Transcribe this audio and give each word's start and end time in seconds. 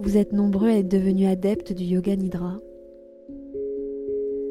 Vous 0.00 0.16
êtes 0.16 0.32
nombreux 0.32 0.70
à 0.70 0.78
être 0.78 0.88
devenus 0.88 1.28
adeptes 1.28 1.74
du 1.74 1.84
yoga 1.84 2.16
nidra. 2.16 2.58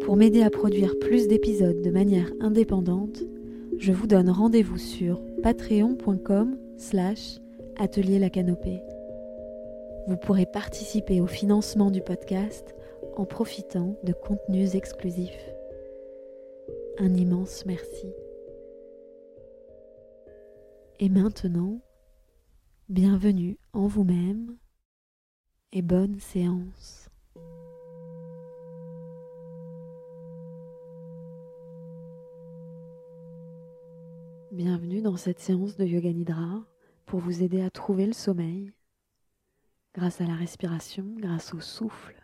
Pour 0.02 0.16
m'aider 0.16 0.44
à 0.44 0.52
produire 0.52 0.94
plus 0.99 1.27
d'épisodes 1.27 1.81
de 1.81 1.89
manière 1.89 2.31
indépendante, 2.39 3.23
je 3.80 3.91
vous 3.91 4.05
donne 4.05 4.30
rendez-vous 4.30 4.77
sur 4.77 5.20
patreon.com 5.41 6.55
slash 6.77 7.39
atelier 7.80 8.20
la 8.20 8.30
canopée. 8.30 8.80
Vous 10.08 10.17
pourrez 10.17 10.45
participer 10.45 11.20
au 11.20 11.25
financement 11.25 11.89
du 11.89 12.02
podcast 12.02 12.75
en 13.17 13.25
profitant 13.25 13.97
de 14.03 14.13
contenus 14.13 14.75
exclusifs. 14.75 15.50
Un 17.00 17.16
immense 17.16 17.66
merci. 17.66 18.13
Et 21.00 21.09
maintenant, 21.09 21.80
bienvenue 22.88 23.58
en 23.73 23.88
vous-même 23.88 24.56
et 25.72 25.81
bonne 25.81 26.20
séance. 26.20 27.09
Bienvenue 34.52 35.02
dans 35.02 35.16
cette 35.16 35.40
séance 35.40 35.78
de 35.78 35.86
Yoga 35.86 36.12
Nidra 36.12 36.66
pour 37.06 37.20
vous 37.20 37.44
aider 37.44 37.62
à 37.62 37.70
trouver 37.70 38.08
le 38.08 38.14
sommeil 38.14 38.73
grâce 39.94 40.22
à 40.22 40.25
la 40.25 40.36
respiration, 40.36 41.06
grâce 41.17 41.53
au 41.53 41.59
souffle. 41.59 42.16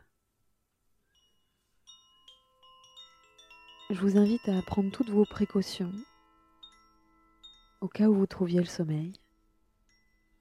Je 3.91 3.99
vous 4.01 4.17
invite 4.17 4.47
à 4.49 4.61
prendre 4.63 4.91
toutes 4.91 5.09
vos 5.09 5.25
précautions 5.25 5.93
au 7.81 7.87
cas 7.87 8.07
où 8.07 8.15
vous 8.15 8.25
trouviez 8.25 8.59
le 8.59 8.65
sommeil, 8.65 9.13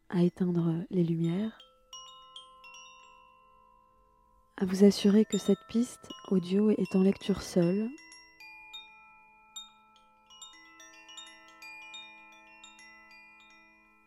à 0.08 0.22
éteindre 0.22 0.82
les 0.88 1.04
lumières, 1.04 1.63
à 4.56 4.64
vous 4.64 4.84
assurer 4.84 5.24
que 5.24 5.38
cette 5.38 5.58
piste 5.68 6.08
audio 6.28 6.70
est 6.70 6.94
en 6.94 7.02
lecture 7.02 7.42
seule 7.42 7.88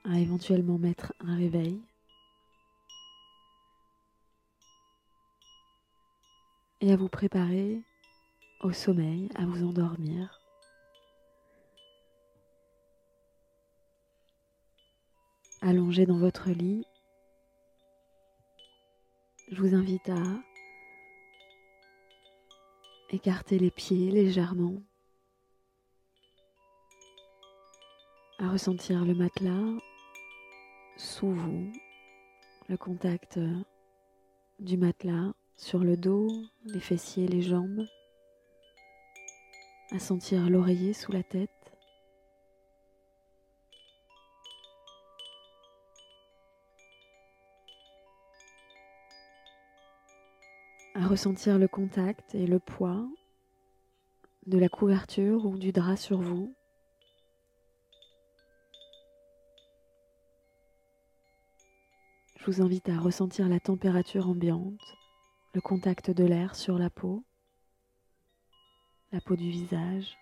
à 0.06 0.20
éventuellement 0.20 0.78
mettre 0.78 1.14
un 1.20 1.36
réveil. 1.36 1.82
Et 6.80 6.92
à 6.92 6.96
vous 6.96 7.10
préparer 7.10 7.82
au 8.62 8.72
sommeil, 8.72 9.30
à 9.36 9.46
vous 9.46 9.66
endormir. 9.66 10.40
Allongé 15.62 16.06
dans 16.06 16.20
votre 16.20 16.52
lit, 16.52 16.86
je 19.50 19.62
vous 19.62 19.74
invite 19.74 20.10
à 20.10 20.24
écarter 23.10 23.58
les 23.58 23.72
pieds 23.72 24.12
légèrement, 24.12 24.82
à 28.40 28.50
ressentir 28.50 29.06
le 29.06 29.16
matelas 29.16 29.80
sous 30.98 31.32
vous, 31.32 31.72
le 32.68 32.76
contact 32.76 33.40
du 34.60 34.78
matelas 34.78 35.34
sur 35.56 35.80
le 35.80 35.96
dos, 35.96 36.28
les 36.66 36.82
fessiers, 36.82 37.28
les 37.28 37.42
jambes, 37.42 37.86
à 39.92 40.00
sentir 40.00 40.50
l'oreiller 40.50 40.94
sous 40.94 41.14
la 41.14 41.24
tête. 41.24 41.57
À 50.98 51.06
ressentir 51.06 51.60
le 51.60 51.68
contact 51.68 52.34
et 52.34 52.48
le 52.48 52.58
poids 52.58 53.08
de 54.48 54.58
la 54.58 54.68
couverture 54.68 55.46
ou 55.46 55.56
du 55.56 55.72
drap 55.72 55.96
sur 55.96 56.20
vous. 56.20 56.56
Je 62.40 62.46
vous 62.48 62.62
invite 62.64 62.90
à 62.90 62.98
ressentir 62.98 63.48
la 63.48 63.60
température 63.60 64.28
ambiante, 64.28 64.82
le 65.54 65.62
contact 65.62 66.10
de 66.10 66.26
l'air 66.26 66.56
sur 66.56 66.80
la 66.80 66.90
peau, 66.90 67.24
la 69.12 69.22
peau 69.22 69.36
du 69.36 69.52
visage. 69.52 70.18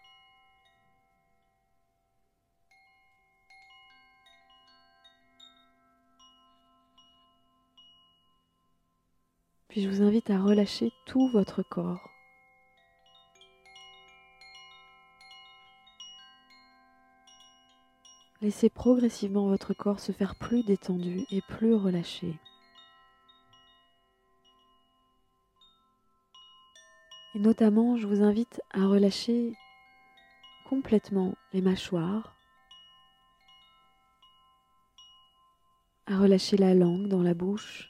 Puis 9.76 9.84
je 9.84 9.90
vous 9.90 10.04
invite 10.04 10.30
à 10.30 10.42
relâcher 10.42 10.94
tout 11.06 11.28
votre 11.34 11.62
corps. 11.62 12.10
Laissez 18.42 18.70
progressivement 18.70 19.50
votre 19.50 19.74
corps 19.74 20.00
se 20.00 20.14
faire 20.14 20.36
plus 20.36 20.64
détendu 20.64 21.26
et 21.30 21.42
plus 21.42 21.74
relâché. 21.74 22.40
Et 27.34 27.40
notamment, 27.40 27.98
je 27.98 28.08
vous 28.08 28.24
invite 28.24 28.62
à 28.72 28.88
relâcher 28.88 29.52
complètement 30.70 31.36
les 31.52 31.62
mâchoires, 31.62 32.34
à 36.08 36.18
relâcher 36.18 36.56
la 36.56 36.74
langue 36.74 37.10
dans 37.10 37.24
la 37.24 37.34
bouche. 37.34 37.90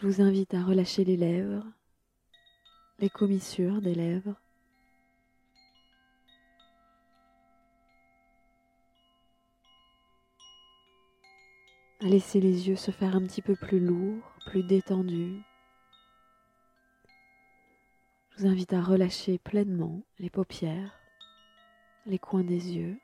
Je 0.00 0.06
vous 0.06 0.22
invite 0.22 0.54
à 0.54 0.62
relâcher 0.64 1.04
les 1.04 1.18
lèvres, 1.18 1.66
les 3.00 3.10
commissures 3.10 3.82
des 3.82 3.94
lèvres. 3.94 4.34
à 12.02 12.06
laisser 12.06 12.40
les 12.40 12.66
yeux 12.66 12.76
se 12.76 12.90
faire 12.90 13.14
un 13.14 13.26
petit 13.26 13.42
peu 13.42 13.54
plus 13.54 13.78
lourds, 13.78 14.32
plus 14.46 14.62
détendus. 14.62 15.42
Je 18.30 18.38
vous 18.38 18.46
invite 18.46 18.72
à 18.72 18.80
relâcher 18.80 19.38
pleinement 19.38 20.00
les 20.18 20.30
paupières, 20.30 20.98
les 22.06 22.18
coins 22.18 22.42
des 22.42 22.72
yeux, 22.74 22.98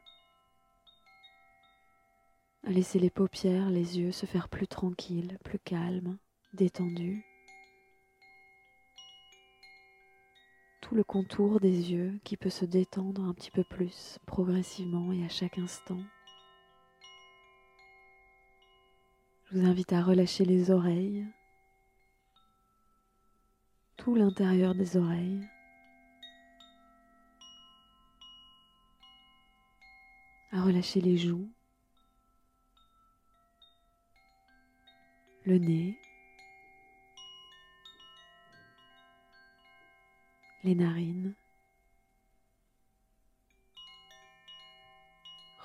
à 2.66 2.70
laisser 2.70 2.98
les 2.98 3.10
paupières, 3.10 3.68
les 3.68 3.98
yeux 3.98 4.12
se 4.12 4.24
faire 4.24 4.48
plus 4.48 4.66
tranquilles, 4.66 5.38
plus 5.44 5.58
calmes, 5.58 6.16
détendus. 6.56 7.24
Tout 10.80 10.94
le 10.94 11.04
contour 11.04 11.60
des 11.60 11.92
yeux 11.92 12.18
qui 12.24 12.36
peut 12.36 12.50
se 12.50 12.64
détendre 12.64 13.22
un 13.22 13.34
petit 13.34 13.50
peu 13.50 13.64
plus 13.64 14.18
progressivement 14.26 15.12
et 15.12 15.24
à 15.24 15.28
chaque 15.28 15.58
instant. 15.58 16.00
Je 19.44 19.58
vous 19.58 19.66
invite 19.66 19.92
à 19.92 20.02
relâcher 20.02 20.44
les 20.44 20.70
oreilles, 20.70 21.24
tout 23.96 24.14
l'intérieur 24.14 24.74
des 24.74 24.96
oreilles. 24.96 25.46
à 30.52 30.62
relâcher 30.62 31.00
les 31.02 31.18
joues, 31.18 31.50
le 35.44 35.58
nez, 35.58 35.98
les 40.66 40.74
narines. 40.74 41.32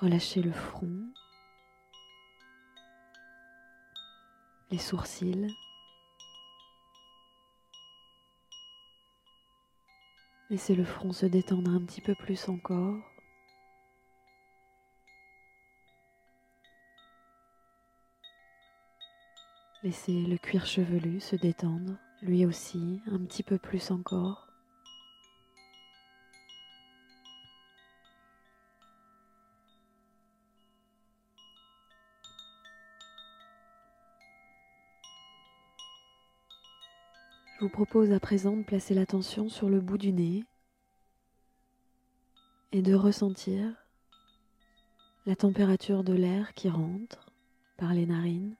Relâchez 0.00 0.40
le 0.40 0.52
front, 0.52 1.12
les 4.70 4.78
sourcils, 4.78 5.48
Laissez 10.50 10.74
le 10.74 10.84
front 10.84 11.12
se 11.12 11.24
détendre 11.24 11.70
un 11.70 11.82
petit 11.82 12.02
peu 12.02 12.14
plus 12.14 12.50
encore. 12.50 13.02
Laissez 19.82 20.12
le 20.12 20.36
cuir 20.36 20.66
chevelu 20.66 21.20
se 21.20 21.36
détendre, 21.36 21.96
lui 22.20 22.44
aussi, 22.44 23.00
un 23.10 23.24
petit 23.24 23.42
peu 23.42 23.56
plus 23.56 23.90
encore. 23.90 24.51
Je 37.62 37.66
vous 37.68 37.72
propose 37.72 38.10
à 38.10 38.18
présent 38.18 38.56
de 38.56 38.64
placer 38.64 38.92
l'attention 38.92 39.48
sur 39.48 39.68
le 39.68 39.80
bout 39.80 39.96
du 39.96 40.12
nez 40.12 40.42
et 42.72 42.82
de 42.82 42.92
ressentir 42.92 43.72
la 45.26 45.36
température 45.36 46.02
de 46.02 46.12
l'air 46.12 46.54
qui 46.54 46.68
rentre 46.68 47.30
par 47.76 47.94
les 47.94 48.04
narines 48.04 48.56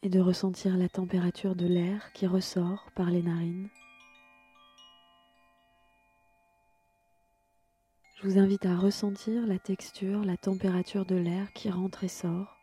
et 0.00 0.08
de 0.08 0.18
ressentir 0.18 0.78
la 0.78 0.88
température 0.88 1.54
de 1.54 1.66
l'air 1.66 2.10
qui 2.14 2.26
ressort 2.26 2.90
par 2.94 3.10
les 3.10 3.22
narines. 3.22 3.68
Je 8.16 8.26
vous 8.26 8.38
invite 8.38 8.64
à 8.64 8.78
ressentir 8.78 9.46
la 9.46 9.58
texture, 9.58 10.24
la 10.24 10.38
température 10.38 11.04
de 11.04 11.16
l'air 11.16 11.52
qui 11.52 11.68
rentre 11.68 12.02
et 12.02 12.08
sort. 12.08 12.59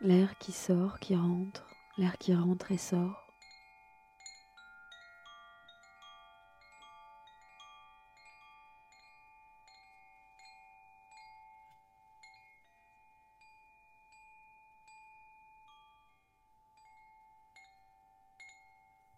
L'air 0.00 0.38
qui 0.38 0.52
sort, 0.52 1.00
qui 1.00 1.16
rentre, 1.16 1.68
l'air 1.96 2.18
qui 2.18 2.32
rentre 2.32 2.70
et 2.70 2.78
sort. 2.78 3.26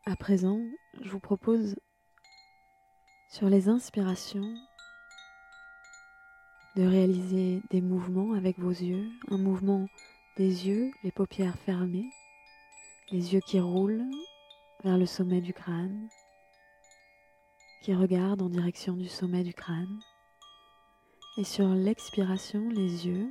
À 0.06 0.16
présent, 0.16 0.62
je 1.02 1.10
vous 1.10 1.20
propose 1.20 1.76
sur 3.28 3.50
les 3.50 3.68
inspirations 3.68 4.54
de 6.76 6.84
réaliser 6.84 7.60
des 7.68 7.82
mouvements 7.82 8.32
avec 8.32 8.58
vos 8.58 8.70
yeux, 8.70 9.10
un 9.28 9.36
mouvement 9.36 9.86
des 10.36 10.68
yeux, 10.68 10.90
les 11.02 11.12
paupières 11.12 11.58
fermées, 11.58 12.10
les 13.10 13.34
yeux 13.34 13.40
qui 13.40 13.60
roulent 13.60 14.04
vers 14.84 14.96
le 14.96 15.06
sommet 15.06 15.40
du 15.40 15.52
crâne, 15.52 16.08
qui 17.82 17.94
regardent 17.94 18.42
en 18.42 18.48
direction 18.48 18.94
du 18.94 19.08
sommet 19.08 19.42
du 19.42 19.54
crâne, 19.54 20.00
et 21.36 21.44
sur 21.44 21.68
l'expiration, 21.68 22.68
les 22.68 23.06
yeux 23.06 23.28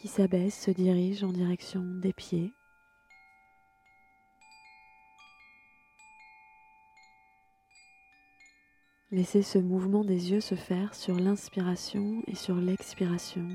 qui 0.00 0.08
s'abaissent, 0.08 0.62
se 0.62 0.70
dirigent 0.70 1.26
en 1.26 1.32
direction 1.32 1.82
des 1.82 2.12
pieds. 2.12 2.52
Laissez 9.10 9.42
ce 9.42 9.58
mouvement 9.58 10.04
des 10.04 10.30
yeux 10.30 10.40
se 10.40 10.54
faire 10.54 10.94
sur 10.94 11.16
l'inspiration 11.16 12.22
et 12.26 12.34
sur 12.34 12.56
l'expiration. 12.56 13.48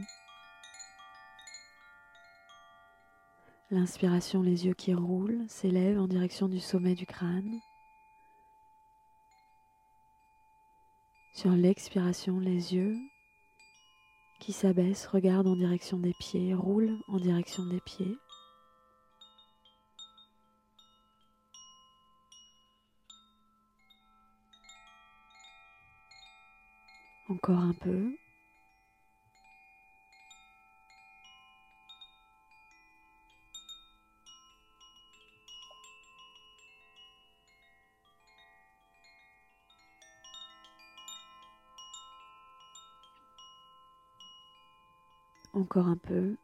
L'inspiration, 3.73 4.43
les 4.43 4.67
yeux 4.67 4.75
qui 4.75 4.93
roulent, 4.93 5.45
s'élèvent 5.47 5.99
en 5.99 6.07
direction 6.07 6.47
du 6.47 6.59
sommet 6.59 6.93
du 6.93 7.07
crâne. 7.07 7.59
Sur 11.33 11.49
l'expiration, 11.49 12.39
les 12.39 12.75
yeux 12.75 12.95
qui 14.39 14.53
s'abaissent 14.53 15.07
regardent 15.07 15.47
en 15.47 15.55
direction 15.55 15.97
des 15.97 16.13
pieds, 16.19 16.53
roulent 16.53 16.99
en 17.07 17.17
direction 17.17 17.65
des 17.65 17.81
pieds. 17.81 18.15
Encore 27.27 27.57
un 27.57 27.73
peu. 27.73 28.15
Encore 45.53 45.88
un 45.88 45.97
peu. 45.97 46.35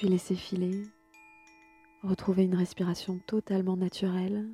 puis 0.00 0.08
laisser 0.08 0.34
filer, 0.34 0.86
retrouver 2.02 2.44
une 2.44 2.54
respiration 2.54 3.18
totalement 3.26 3.76
naturelle. 3.76 4.48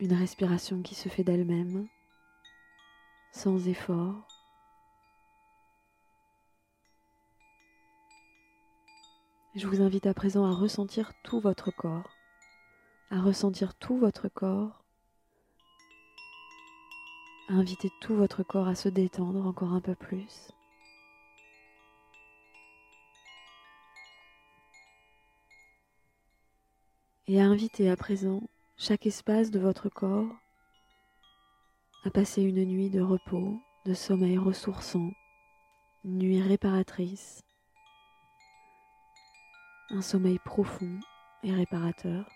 Une 0.00 0.12
respiration 0.12 0.82
qui 0.82 0.94
se 0.94 1.08
fait 1.08 1.24
d'elle-même, 1.24 1.88
sans 3.32 3.66
effort. 3.68 4.28
Je 9.54 9.66
vous 9.66 9.82
invite 9.82 10.06
à 10.06 10.14
présent 10.14 10.44
à 10.44 10.54
ressentir 10.54 11.12
tout 11.24 11.40
votre 11.40 11.70
corps, 11.70 12.10
à 13.10 13.20
ressentir 13.20 13.74
tout 13.74 13.98
votre 13.98 14.28
corps 14.28 14.84
Invitez 17.50 17.90
tout 18.02 18.14
votre 18.14 18.42
corps 18.42 18.68
à 18.68 18.74
se 18.74 18.90
détendre 18.90 19.46
encore 19.46 19.72
un 19.72 19.80
peu 19.80 19.94
plus. 19.94 20.52
Et 27.26 27.40
à 27.40 27.46
inviter 27.46 27.88
à 27.88 27.96
présent 27.96 28.42
chaque 28.80 29.06
espace 29.06 29.50
de 29.50 29.58
votre 29.58 29.88
corps 29.88 30.36
à 32.04 32.10
passer 32.10 32.42
une 32.42 32.64
nuit 32.64 32.90
de 32.90 33.00
repos, 33.00 33.60
de 33.84 33.92
sommeil 33.92 34.38
ressourçant, 34.38 35.10
nuit 36.04 36.40
réparatrice, 36.40 37.42
un 39.90 40.00
sommeil 40.00 40.38
profond 40.44 41.00
et 41.42 41.52
réparateur. 41.52 42.30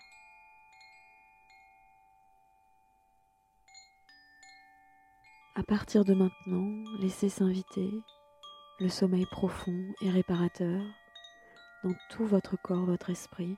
À 5.55 5.63
partir 5.63 6.03
de 6.03 6.13
maintenant, 6.13 6.83
laissez 6.99 7.29
s'inviter 7.29 7.89
le 8.81 8.89
sommeil 8.89 9.25
profond 9.27 9.93
et 10.01 10.09
réparateur 10.09 10.83
dans 11.85 11.93
tout 12.09 12.25
votre 12.25 12.57
corps, 12.61 12.85
votre 12.85 13.11
esprit. 13.11 13.55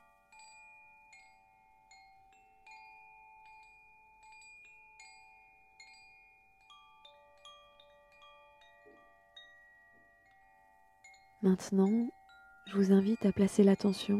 Maintenant, 11.45 12.09
je 12.65 12.75
vous 12.75 12.91
invite 12.91 13.23
à 13.23 13.31
placer 13.31 13.61
l'attention 13.61 14.19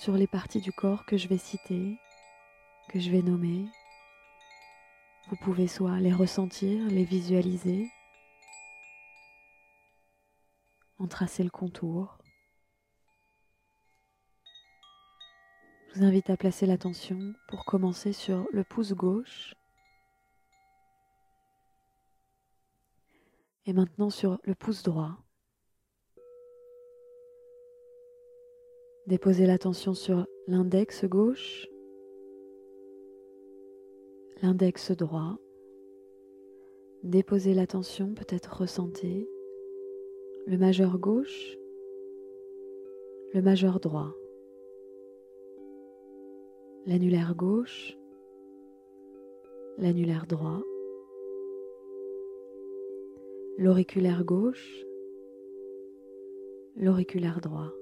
sur 0.00 0.14
les 0.14 0.26
parties 0.26 0.60
du 0.60 0.72
corps 0.72 1.06
que 1.06 1.16
je 1.16 1.28
vais 1.28 1.38
citer, 1.38 2.00
que 2.88 2.98
je 2.98 3.12
vais 3.12 3.22
nommer, 3.22 3.64
vous 5.28 5.36
pouvez 5.36 5.68
soit 5.68 6.00
les 6.00 6.12
ressentir, 6.12 6.84
les 6.88 7.04
visualiser, 7.04 7.88
en 10.98 11.06
tracer 11.06 11.44
le 11.44 11.50
contour. 11.50 12.18
Je 15.92 16.00
vous 16.00 16.04
invite 16.04 16.28
à 16.28 16.36
placer 16.36 16.66
l'attention 16.66 17.34
pour 17.46 17.66
commencer 17.66 18.12
sur 18.12 18.48
le 18.52 18.64
pouce 18.64 18.94
gauche 18.94 19.54
et 23.64 23.72
maintenant 23.72 24.10
sur 24.10 24.40
le 24.42 24.56
pouce 24.56 24.82
droit. 24.82 25.23
Déposez 29.06 29.46
l'attention 29.46 29.94
sur 29.94 30.26
l'index 30.46 31.04
gauche 31.04 31.68
l'index 34.42 34.92
droit. 34.92 35.38
Déposez 37.02 37.54
l'attention, 37.54 38.14
peut-être 38.14 38.58
ressentez 38.60 39.28
le 40.46 40.58
majeur 40.58 40.98
gauche, 40.98 41.56
le 43.32 43.40
majeur 43.40 43.80
droit. 43.80 44.14
l'annulaire 46.86 47.34
gauche, 47.34 47.96
l'annulaire 49.78 50.26
droit, 50.26 50.62
l'auriculaire 53.56 54.22
gauche, 54.24 54.84
l'auriculaire 56.76 57.40
droit. 57.40 57.72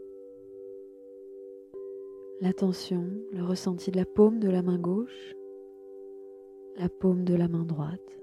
L'attention, 2.42 3.04
le 3.30 3.44
ressenti 3.44 3.92
de 3.92 3.96
la 3.99 4.04
paume 4.04 4.40
de 4.40 4.50
la 4.50 4.62
main 4.62 4.76
gauche, 4.76 5.37
la 6.76 6.88
paume 6.88 7.22
de 7.22 7.37
la 7.37 7.46
main 7.46 7.62
droite, 7.64 8.18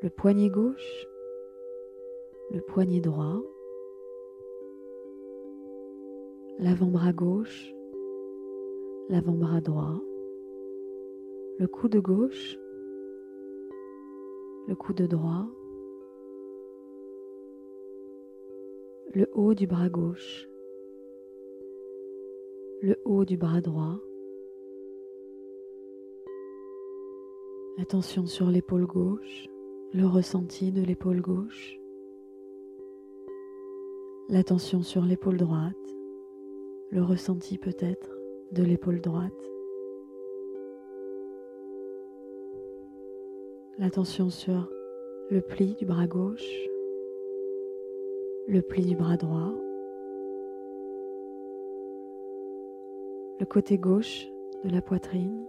le 0.00 0.08
poignet 0.08 0.48
gauche, 0.48 1.08
le 2.52 2.60
poignet 2.60 3.00
droit, 3.00 3.42
l'avant-bras 6.60 7.12
gauche, 7.12 7.74
l'avant-bras 9.08 9.60
droit, 9.60 10.00
le 11.58 11.66
coude 11.66 11.96
gauche, 11.96 12.56
le 14.68 14.76
coude 14.76 15.02
droit, 15.08 15.48
le 19.14 19.28
haut 19.32 19.54
du 19.54 19.66
bras 19.66 19.88
gauche, 19.88 20.48
le 22.82 23.00
haut 23.04 23.24
du 23.24 23.36
bras 23.36 23.60
droit, 23.60 24.00
attention 27.80 28.26
sur 28.26 28.50
l'épaule 28.50 28.86
gauche, 28.86 29.46
le 29.92 30.04
ressenti 30.04 30.72
de 30.72 30.82
l'épaule 30.82 31.20
gauche, 31.20 31.78
l'attention 34.28 34.82
sur 34.82 35.04
l'épaule 35.04 35.36
droite, 35.36 35.76
le 36.90 37.04
ressenti 37.04 37.56
peut-être 37.56 38.18
de 38.50 38.64
l'épaule 38.64 39.00
droite, 39.00 39.30
l'attention 43.78 44.28
sur 44.28 44.68
le 45.30 45.40
pli 45.40 45.76
du 45.76 45.86
bras 45.86 46.08
gauche, 46.08 46.66
le 48.48 48.60
pli 48.60 48.84
du 48.84 48.96
bras 48.96 49.16
droit, 49.16 49.54
le 53.40 53.46
côté 53.46 53.78
gauche 53.78 54.28
de 54.64 54.70
la 54.70 54.82
poitrine, 54.82 55.46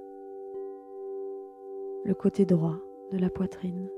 le 2.05 2.13
côté 2.13 2.45
droit 2.45 2.79
de 3.11 3.17
la 3.17 3.29
poitrine. 3.29 3.89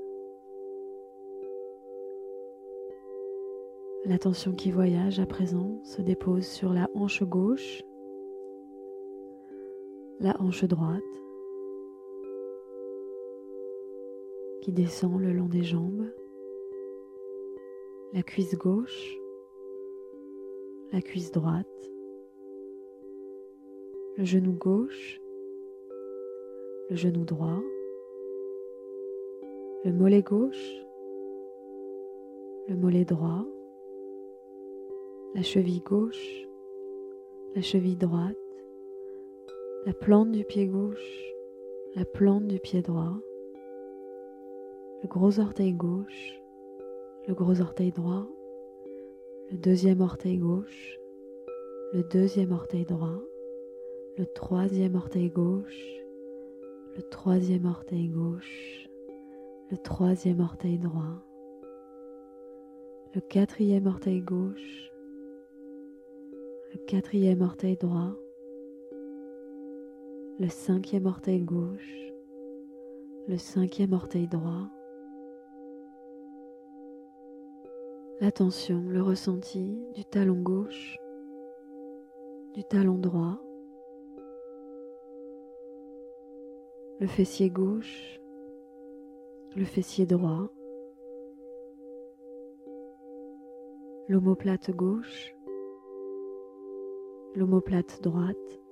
L'attention 4.04 4.52
qui 4.52 4.70
voyage 4.70 5.18
à 5.18 5.26
présent 5.26 5.80
se 5.82 6.02
dépose 6.02 6.46
sur 6.46 6.72
la 6.72 6.88
hanche 6.94 7.22
gauche, 7.22 7.82
la 10.20 10.40
hanche 10.40 10.64
droite, 10.64 11.02
qui 14.62 14.72
descend 14.72 15.20
le 15.20 15.32
long 15.32 15.48
des 15.48 15.62
jambes, 15.62 16.06
la 18.12 18.22
cuisse 18.22 18.56
gauche, 18.56 19.16
la 20.92 21.00
cuisse 21.00 21.32
droite, 21.32 21.66
le 24.16 24.24
genou 24.24 24.52
gauche, 24.52 25.20
le 26.88 26.96
genou 26.96 27.26
droit, 27.26 27.60
le 29.84 29.92
mollet 29.92 30.22
gauche, 30.22 30.82
le 32.66 32.76
mollet 32.76 33.04
droit, 33.04 33.44
la 35.34 35.42
cheville 35.42 35.82
gauche, 35.82 36.48
la 37.54 37.60
cheville 37.60 37.98
droite, 37.98 38.38
la 39.84 39.92
plante 39.92 40.32
du 40.32 40.44
pied 40.44 40.66
gauche, 40.66 41.34
la 41.94 42.06
plante 42.06 42.46
du 42.46 42.58
pied 42.58 42.80
droit, 42.80 43.18
le 45.02 45.08
gros 45.08 45.38
orteil 45.38 45.74
gauche, 45.74 46.40
le 47.28 47.34
gros 47.34 47.60
orteil 47.60 47.92
droit, 47.92 48.26
le 49.50 49.58
deuxième 49.58 50.00
orteil 50.00 50.38
gauche, 50.38 50.98
le 51.92 52.02
deuxième 52.02 52.52
orteil 52.52 52.86
droit, 52.86 53.20
le 54.18 54.24
troisième 54.24 54.94
orteil 54.94 55.28
gauche, 55.28 55.84
le 56.96 57.02
troisième 57.10 57.66
orteil 57.66 58.08
gauche, 58.08 58.88
le 59.70 59.76
troisième 59.76 60.40
orteil 60.40 60.78
droit, 60.78 61.22
le 63.14 63.20
quatrième 63.20 63.86
orteil 63.86 64.22
gauche, 64.22 64.90
le 66.72 66.78
quatrième 66.86 67.42
orteil 67.42 67.76
droit, 67.76 68.14
le 70.38 70.48
cinquième 70.48 71.04
orteil 71.04 71.42
gauche, 71.42 72.12
le 73.28 73.36
cinquième 73.36 73.92
orteil 73.92 74.28
droit, 74.28 74.70
l'attention, 78.22 78.82
le 78.88 79.02
ressenti 79.02 79.78
du 79.94 80.06
talon 80.06 80.40
gauche, 80.40 80.96
du 82.54 82.64
talon 82.64 82.96
droit, 82.96 83.38
le 86.98 87.06
fessier 87.06 87.50
gauche, 87.50 88.18
le 89.54 89.64
fessier 89.64 90.06
droit, 90.06 90.48
l'omoplate 94.08 94.70
gauche, 94.70 95.34
l'omoplate 97.34 98.02
droite, 98.02 98.62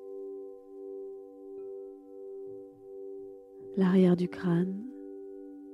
l'arrière 3.76 4.16
du 4.16 4.28
crâne, 4.28 4.82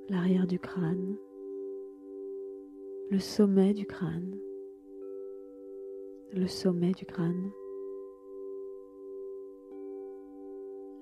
l'arrière 0.09 0.45
du 0.45 0.59
crâne, 0.59 1.15
le 3.09 3.19
sommet 3.19 3.73
du 3.73 3.85
crâne, 3.85 4.37
le 6.33 6.47
sommet 6.47 6.91
du 6.91 7.05
crâne. 7.05 7.51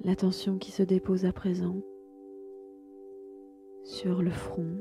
L'attention 0.06 0.58
qui 0.58 0.72
se 0.72 0.82
dépose 0.82 1.26
à 1.26 1.34
présent 1.34 1.76
sur 3.84 4.22
le 4.22 4.32
front, 4.32 4.78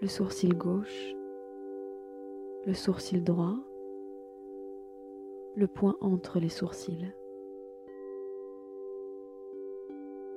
le 0.00 0.08
sourcil 0.08 0.56
gauche, 0.56 1.14
le 2.64 2.72
sourcil 2.72 3.22
droit, 3.22 3.58
le 5.56 5.66
point 5.66 5.94
entre 6.00 6.40
les 6.40 6.48
sourcils, 6.48 7.12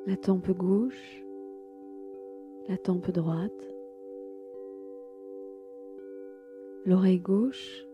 la 0.05 0.17
tempe 0.17 0.51
gauche, 0.51 1.23
la 2.67 2.77
tempe 2.77 3.09
droite, 3.09 3.73
l'oreille 6.85 7.21
gauche, 7.21 7.87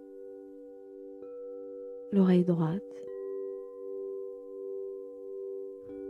l'oreille 2.12 2.44
droite, 2.44 3.06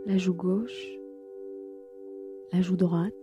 la 0.06 0.16
joue 0.16 0.34
gauche, 0.34 0.98
la 2.52 2.60
joue 2.62 2.76
droite, 2.76 3.14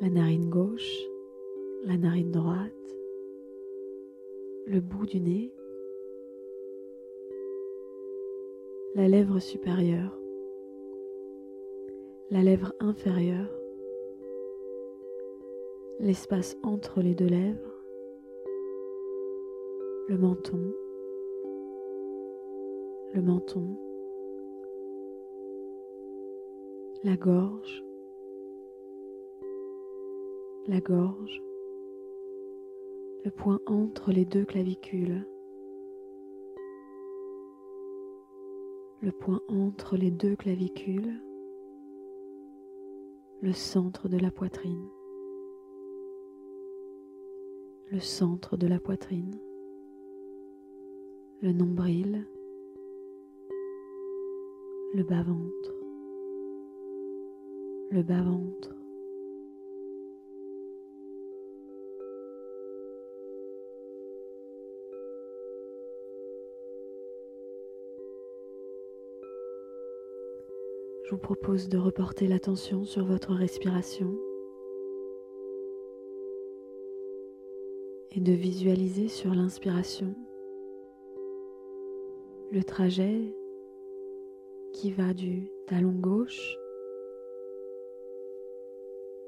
la 0.00 0.08
narine 0.10 0.48
gauche, 0.48 0.98
la 1.84 1.96
narine 1.96 2.30
droite, 2.30 2.72
le 4.66 4.80
bout 4.80 5.06
du 5.06 5.20
nez, 5.20 5.52
la 8.94 9.06
lèvre 9.06 9.38
supérieure, 9.38 10.18
la 12.30 12.42
lèvre 12.42 12.72
inférieure, 12.80 13.50
l'espace 16.00 16.56
entre 16.62 17.02
les 17.02 17.14
deux 17.14 17.26
lèvres, 17.28 17.69
le 20.10 20.18
menton, 20.18 20.74
le 23.14 23.22
menton, 23.22 23.78
la 27.04 27.16
gorge, 27.16 27.84
la 30.66 30.80
gorge, 30.80 31.40
le 33.24 33.30
point 33.30 33.60
entre 33.66 34.10
les 34.10 34.24
deux 34.24 34.44
clavicules, 34.44 35.24
le 39.02 39.12
point 39.12 39.42
entre 39.46 39.96
les 39.96 40.10
deux 40.10 40.34
clavicules, 40.34 41.22
le 43.42 43.52
centre 43.52 44.08
de 44.08 44.18
la 44.18 44.32
poitrine, 44.32 44.88
le 47.92 48.00
centre 48.00 48.56
de 48.56 48.66
la 48.66 48.80
poitrine, 48.80 49.38
le 51.42 51.52
nombril, 51.52 52.26
le 54.94 55.02
bas-ventre, 55.02 55.74
le 57.90 58.02
bas-ventre. 58.02 58.76
Je 71.04 71.10
vous 71.12 71.18
propose 71.18 71.70
de 71.70 71.78
reporter 71.78 72.26
l'attention 72.26 72.84
sur 72.84 73.06
votre 73.06 73.32
respiration 73.32 74.14
et 78.10 78.20
de 78.20 78.32
visualiser 78.32 79.08
sur 79.08 79.34
l'inspiration 79.34 80.14
le 82.52 82.64
trajet 82.64 83.32
qui 84.72 84.90
va 84.90 85.14
du 85.14 85.48
talon 85.68 85.92
gauche 85.92 86.56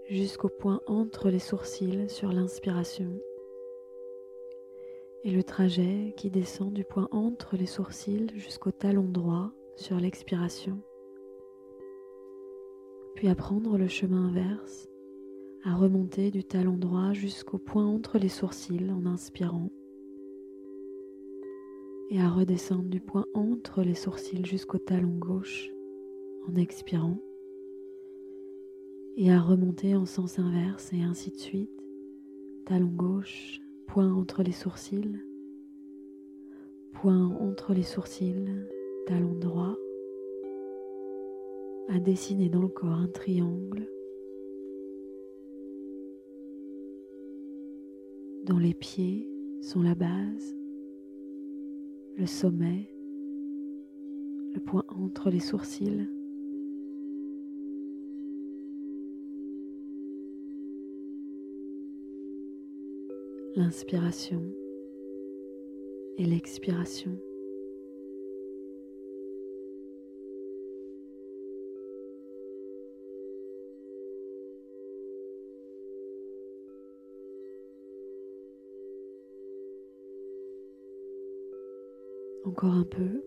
jusqu'au 0.09 0.49
point 0.49 0.81
entre 0.89 1.31
les 1.31 1.39
sourcils 1.39 2.09
sur 2.09 2.33
l'inspiration 2.33 3.07
et 5.23 5.31
le 5.31 5.45
trajet 5.45 6.15
qui 6.17 6.31
descend 6.31 6.73
du 6.73 6.83
point 6.83 7.09
entre 7.13 7.57
les 7.57 7.67
sourcils 7.67 8.27
jusqu'au 8.35 8.73
talon 8.73 9.05
droit 9.05 9.53
sur 9.77 10.01
l'expiration, 10.01 10.81
puis 13.15 13.29
à 13.29 13.37
prendre 13.37 13.79
le 13.79 13.87
chemin 13.87 14.31
inverse, 14.31 14.89
à 15.65 15.77
remonter 15.77 16.33
du 16.33 16.43
talon 16.43 16.77
droit 16.77 17.13
jusqu'au 17.13 17.59
point 17.59 17.87
entre 17.87 18.19
les 18.19 18.29
sourcils 18.29 18.91
en 18.91 19.07
inspirant 19.07 19.71
et 22.13 22.21
à 22.21 22.29
redescendre 22.29 22.91
du 22.91 23.01
point 23.01 23.25
entre 23.33 23.83
les 23.83 23.95
sourcils 23.95 24.45
jusqu'au 24.45 24.77
talon 24.77 25.17
gauche 25.19 25.73
en 26.47 26.57
expirant 26.57 27.17
et 29.17 29.33
à 29.33 29.41
remonter 29.41 29.95
en 29.95 30.05
sens 30.05 30.39
inverse 30.39 30.93
et 30.93 31.01
ainsi 31.01 31.31
de 31.31 31.39
suite, 31.39 31.71
talon 32.67 32.93
gauche, 32.95 33.63
point 33.87 34.13
entre 34.13 34.43
les 34.43 34.53
sourcils, 34.53 35.21
point 36.93 37.29
entre 37.41 37.73
les 37.73 37.83
sourcils, 37.83 38.47
talon 39.07 39.33
droit, 39.39 39.75
à 41.89 41.99
dessiner 41.99 42.51
dans 42.51 42.61
le 42.61 42.69
corps 42.69 42.93
un 42.93 43.09
triangle 43.09 43.89
dont 48.45 48.59
les 48.59 48.75
pieds 48.75 49.27
sont 49.63 49.81
la 49.81 49.95
base 49.95 50.62
le 52.17 52.27
sommet, 52.27 52.89
le 54.55 54.61
point 54.61 54.85
entre 54.89 55.31
les 55.31 55.41
sourcils. 55.41 56.09
L'inspiration 63.55 64.43
et 66.19 66.25
l'expiration. 66.25 67.19
Encore 82.45 82.75
un 82.75 82.85
peu. 82.85 83.23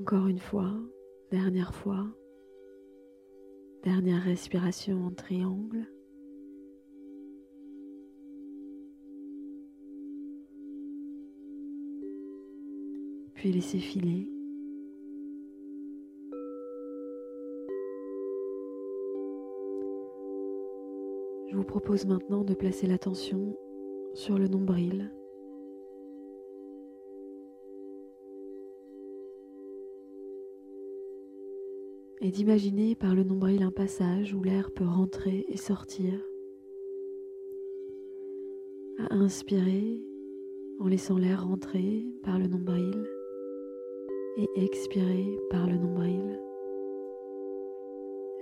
Encore 0.00 0.26
une 0.26 0.38
fois, 0.38 0.74
dernière 1.30 1.74
fois, 1.74 2.06
dernière 3.82 4.22
respiration 4.22 5.06
en 5.06 5.10
triangle. 5.12 5.86
Puis 13.42 13.50
laisser 13.50 13.80
filer. 13.80 14.28
Je 21.50 21.56
vous 21.56 21.64
propose 21.64 22.06
maintenant 22.06 22.44
de 22.44 22.54
placer 22.54 22.86
l'attention 22.86 23.58
sur 24.14 24.38
le 24.38 24.46
nombril. 24.46 25.12
Et 32.20 32.30
d'imaginer 32.30 32.94
par 32.94 33.16
le 33.16 33.24
nombril 33.24 33.64
un 33.64 33.72
passage 33.72 34.34
où 34.34 34.42
l'air 34.44 34.70
peut 34.70 34.86
rentrer 34.86 35.46
et 35.48 35.56
sortir. 35.56 36.12
À 38.98 39.14
inspirer 39.14 40.00
en 40.78 40.86
laissant 40.86 41.18
l'air 41.18 41.44
rentrer 41.44 42.06
par 42.22 42.38
le 42.38 42.46
nombril 42.46 43.04
et 44.36 44.48
expirer 44.56 45.26
par 45.50 45.66
le 45.66 45.76
nombril. 45.76 46.40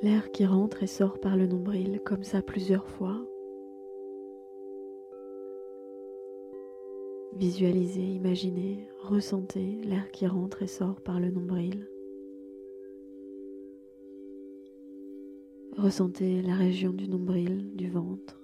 L'air 0.03 0.31
qui 0.31 0.47
rentre 0.47 0.83
et 0.83 0.87
sort 0.87 1.19
par 1.19 1.37
le 1.37 1.47
nombril 1.47 2.01
comme 2.05 2.23
ça 2.23 2.43
plusieurs 2.43 2.89
fois. 2.89 3.17
Visualisez, 7.35 8.03
imaginez, 8.03 8.89
ressentez 9.01 9.81
l'air 9.85 10.11
qui 10.11 10.27
rentre 10.27 10.63
et 10.63 10.67
sort 10.67 11.01
par 11.01 11.21
le 11.21 11.31
nombril. 11.31 11.89
Ressentez 15.77 16.43
la 16.43 16.55
région 16.55 16.93
du 16.93 17.09
nombril, 17.09 17.75
du 17.75 17.89
ventre. 17.89 18.40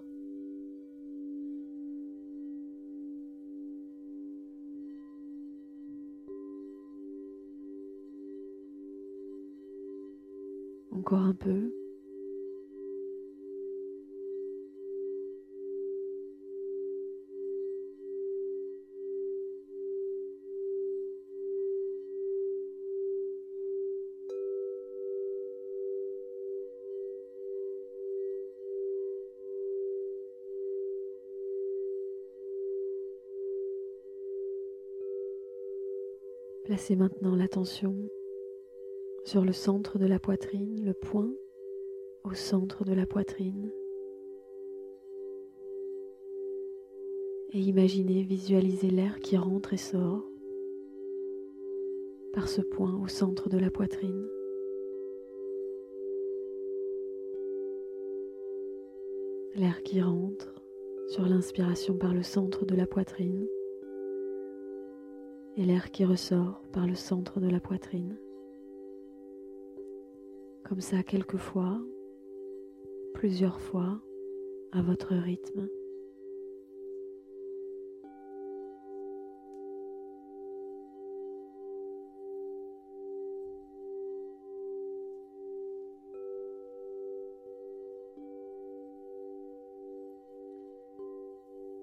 Encore 10.97 11.21
un 11.21 11.35
peu. 11.35 11.71
Placez 36.65 36.97
maintenant 36.97 37.37
l'attention 37.37 37.97
sur 39.27 39.45
le 39.45 39.53
centre 39.53 39.99
de 39.99 40.07
la 40.07 40.21
poitrine, 40.21 40.85
le 40.85 40.95
point 40.95 41.29
au 42.23 42.33
centre 42.33 42.85
de 42.85 42.95
la 42.95 43.07
poitrine. 43.07 43.73
Et 47.53 47.59
imaginez, 47.59 48.23
visualisez 48.23 48.89
l'air 48.89 49.19
qui 49.19 49.37
rentre 49.37 49.73
et 49.73 49.79
sort 49.79 50.23
par 52.35 52.49
ce 52.49 52.61
point 52.61 52.95
au 53.03 53.09
centre 53.09 53.49
de 53.49 53.59
la 53.59 53.69
poitrine. 53.69 54.29
L'air 59.57 59.83
qui 59.83 60.01
rentre 60.01 60.55
sur 61.09 61.27
l'inspiration 61.27 61.99
par 61.99 62.15
le 62.15 62.23
centre 62.23 62.65
de 62.65 62.77
la 62.77 62.87
poitrine 62.87 63.45
et 65.57 65.65
l'air 65.65 65.91
qui 65.91 66.05
ressort 66.05 66.63
par 66.73 66.87
le 66.87 66.95
centre 66.95 67.41
de 67.41 67.49
la 67.49 67.59
poitrine 67.59 68.17
comme 70.69 70.81
ça 70.81 71.05
quelquefois, 71.05 71.79
plusieurs 73.15 73.61
fois, 73.61 74.01
à 74.73 74.83
votre 74.83 75.15
rythme. 75.15 75.69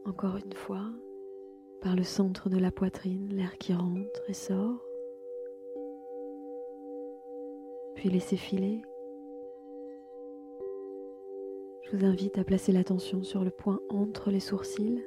Encore 0.06 0.36
une 0.36 0.54
fois, 0.54 0.92
par 1.82 1.96
le 1.96 2.04
centre 2.04 2.50
de 2.50 2.58
la 2.58 2.72
poitrine, 2.72 3.34
l'air 3.34 3.58
qui 3.58 3.74
rentre 3.74 4.22
et 4.28 4.34
sort 4.34 4.82
puis 8.10 8.38
filer. 8.38 8.82
Je 11.84 11.96
vous 11.96 12.04
invite 12.04 12.38
à 12.38 12.44
placer 12.44 12.74
l'attention 12.74 13.24
sur 13.24 13.46
le 13.46 13.50
point 13.50 13.80
entre 13.90 14.30
les 14.30 14.42
sourcils 14.42 15.02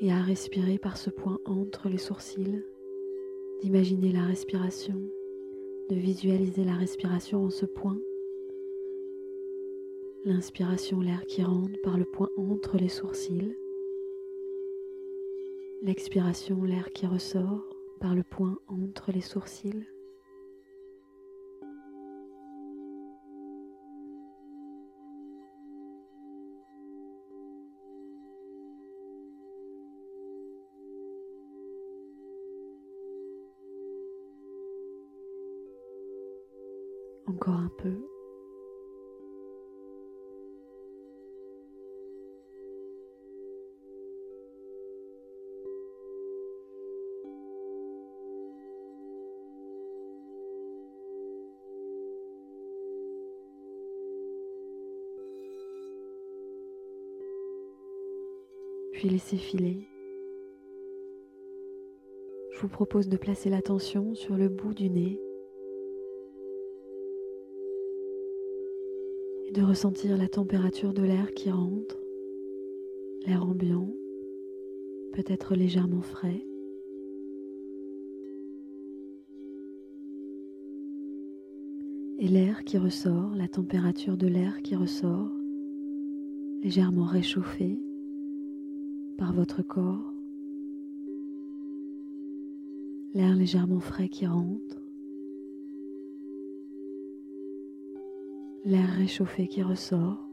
et 0.00 0.10
à 0.10 0.20
respirer 0.20 0.78
par 0.78 0.96
ce 0.96 1.10
point 1.10 1.38
entre 1.44 1.88
les 1.88 1.98
sourcils 1.98 2.64
d'imaginer 3.60 4.10
la 4.10 4.22
respiration, 4.22 5.00
de 5.88 5.94
visualiser 5.94 6.64
la 6.64 6.74
respiration 6.74 7.44
en 7.44 7.50
ce 7.50 7.66
point. 7.66 7.98
L'inspiration, 10.24 11.00
l'air 11.00 11.24
qui 11.26 11.44
rentre 11.44 11.80
par 11.82 11.96
le 11.96 12.06
point 12.06 12.30
entre 12.36 12.76
les 12.76 12.88
sourcils. 12.88 13.56
L'expiration, 15.82 16.64
l'air 16.64 16.90
qui 16.92 17.06
ressort 17.06 17.69
par 18.00 18.14
le 18.14 18.22
point 18.22 18.58
entre 18.66 19.12
les 19.12 19.20
sourcils. 19.20 19.86
Encore 37.26 37.54
un 37.54 37.70
peu. 37.78 38.09
Puis 59.00 59.08
laissez 59.08 59.38
filer. 59.38 59.88
Je 62.52 62.60
vous 62.60 62.68
propose 62.68 63.08
de 63.08 63.16
placer 63.16 63.48
l'attention 63.48 64.14
sur 64.14 64.36
le 64.36 64.50
bout 64.50 64.74
du 64.74 64.90
nez 64.90 65.18
de 69.54 69.62
ressentir 69.62 70.18
la 70.18 70.28
température 70.28 70.92
de 70.92 71.02
l'air 71.02 71.32
qui 71.32 71.50
rentre, 71.50 71.98
l'air 73.26 73.42
ambiant, 73.42 73.88
peut-être 75.14 75.54
légèrement 75.54 76.02
frais. 76.02 76.44
Et 82.18 82.28
l'air 82.28 82.64
qui 82.64 82.76
ressort, 82.76 83.30
la 83.34 83.48
température 83.48 84.18
de 84.18 84.26
l'air 84.26 84.60
qui 84.60 84.76
ressort, 84.76 85.32
légèrement 86.62 87.06
réchauffé 87.06 87.78
par 89.20 89.34
votre 89.34 89.60
corps. 89.60 90.14
L'air 93.12 93.36
légèrement 93.36 93.80
frais 93.80 94.08
qui 94.08 94.26
rentre. 94.26 94.80
l'air 98.64 98.88
réchauffé 98.88 99.48
qui 99.48 99.62
ressort. 99.62 100.28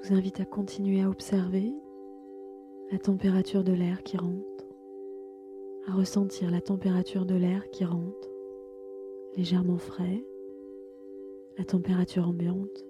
Je 0.00 0.08
vous 0.08 0.14
invite 0.14 0.40
à 0.40 0.46
continuer 0.46 1.02
à 1.02 1.10
observer 1.10 1.74
la 2.90 2.98
température 2.98 3.64
de 3.64 3.72
l'air 3.72 4.02
qui 4.02 4.16
rentre, 4.16 4.66
à 5.86 5.92
ressentir 5.92 6.50
la 6.50 6.62
température 6.62 7.26
de 7.26 7.34
l'air 7.34 7.68
qui 7.70 7.84
rentre, 7.84 8.30
légèrement 9.36 9.78
frais, 9.78 10.24
la 11.58 11.64
température 11.64 12.28
ambiante, 12.28 12.84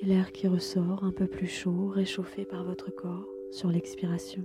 et 0.00 0.06
l'air 0.06 0.32
qui 0.32 0.48
ressort 0.48 1.04
un 1.04 1.12
peu 1.12 1.28
plus 1.28 1.46
chaud, 1.46 1.88
réchauffé 1.88 2.44
par 2.44 2.64
votre 2.64 2.90
corps 2.90 3.28
sur 3.52 3.70
l'expiration. 3.70 4.42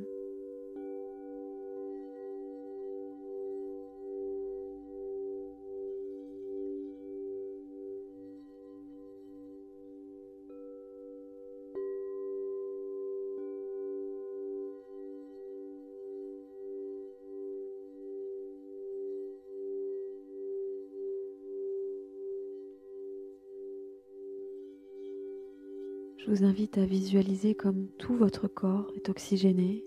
Je 26.28 26.34
vous 26.34 26.44
invite 26.44 26.78
à 26.78 26.86
visualiser 26.86 27.56
comme 27.56 27.88
tout 27.98 28.14
votre 28.14 28.50
corps 28.50 28.92
est 28.98 29.08
oxygéné. 29.08 29.86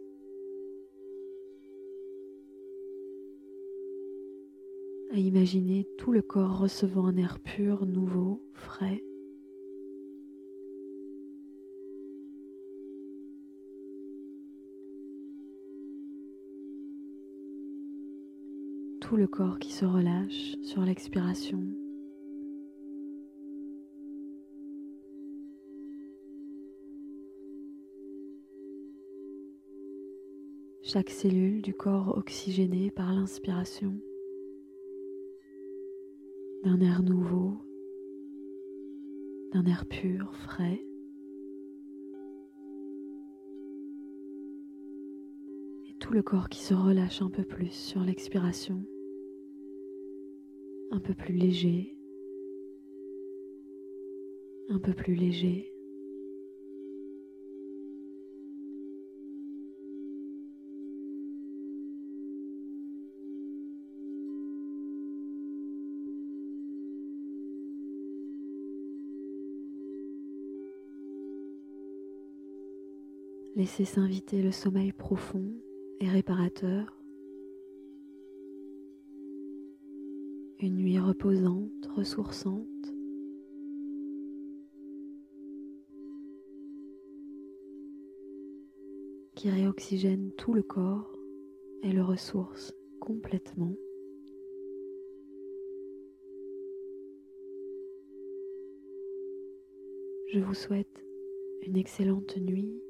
À 5.13 5.19
imaginer 5.19 5.87
tout 5.99 6.13
le 6.13 6.23
corps 6.23 6.59
recevant 6.59 7.05
un 7.09 7.17
air 7.19 7.41
pur, 7.41 7.85
nouveau, 7.85 8.43
frais. 8.55 9.05
Tout 19.03 19.17
le 19.17 19.27
corps 19.27 19.59
qui 19.59 19.75
se 19.75 19.85
relâche 19.85 20.57
sur 20.63 20.81
l'expiration. 20.81 21.63
Chaque 30.93 31.11
cellule 31.11 31.63
du 31.63 31.73
corps 31.73 32.19
oxygénée 32.19 32.91
par 32.91 33.15
l'inspiration 33.15 33.97
d'un 36.65 36.81
air 36.81 37.05
nouveau, 37.05 37.59
d'un 39.53 39.65
air 39.67 39.87
pur, 39.87 40.35
frais. 40.35 40.85
Et 45.89 45.95
tout 46.01 46.13
le 46.13 46.25
corps 46.25 46.49
qui 46.49 46.61
se 46.61 46.75
relâche 46.75 47.23
un 47.23 47.31
peu 47.31 47.45
plus 47.45 47.71
sur 47.71 48.01
l'expiration, 48.01 48.83
un 50.91 50.99
peu 50.99 51.15
plus 51.15 51.35
léger, 51.35 51.97
un 54.71 54.81
peu 54.81 54.93
plus 54.93 55.15
léger. 55.15 55.73
Laissez 73.61 73.85
s'inviter 73.85 74.41
le 74.41 74.53
sommeil 74.53 74.91
profond 74.91 75.53
et 76.01 76.09
réparateur. 76.09 76.99
Une 80.61 80.79
nuit 80.79 80.99
reposante, 80.99 81.87
ressourçante. 81.95 82.67
qui 89.35 89.51
réoxygène 89.51 90.33
tout 90.39 90.55
le 90.55 90.63
corps 90.63 91.15
et 91.83 91.93
le 91.93 92.03
ressource 92.03 92.75
complètement. 92.99 93.75
Je 100.33 100.41
vous 100.41 100.55
souhaite 100.55 101.05
une 101.67 101.77
excellente 101.77 102.39
nuit 102.39 102.83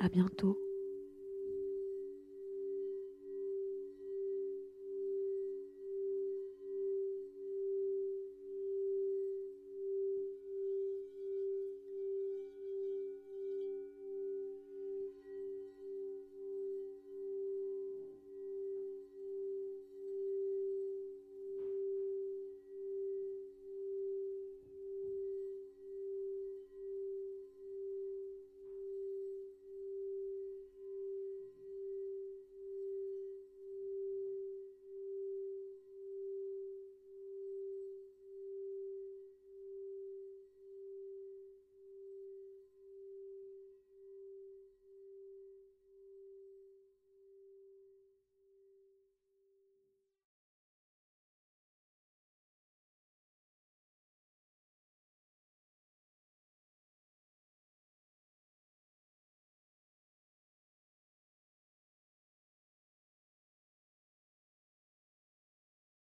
à 0.00 0.08
bientôt. 0.08 0.58